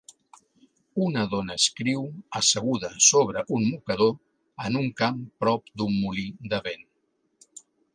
Una 1.07 1.25
dona 1.33 1.57
escriu 1.61 2.07
asseguda 2.41 2.91
sobre 3.11 3.45
un 3.59 3.69
mocador 3.69 4.13
en 4.67 4.83
un 4.85 4.93
camp 5.05 5.25
prop 5.45 5.75
d'un 5.83 5.97
molí 6.05 6.29
de 6.57 6.67
vent. 6.71 6.87